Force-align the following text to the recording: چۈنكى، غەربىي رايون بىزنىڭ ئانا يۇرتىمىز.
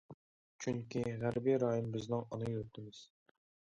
چۈنكى، 0.63 1.03
غەربىي 1.23 1.59
رايون 1.65 1.93
بىزنىڭ 1.97 2.25
ئانا 2.31 2.51
يۇرتىمىز. 2.55 3.07